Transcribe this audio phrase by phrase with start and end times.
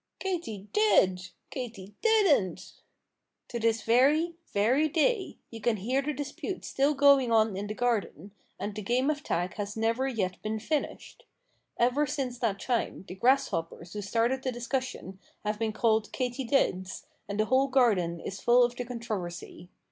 [0.17, 2.73] "Katy did!" "Katy didn't!"
[3.49, 7.75] To this very, very day, you can hear the dispute still going on in the
[7.75, 11.23] garden, and the game of tag has never yet been finished.
[11.77, 17.39] Ever since that time the grasshoppers who started the discussion have been called katydids, and
[17.39, 19.69] the whole garden is full of the controversy.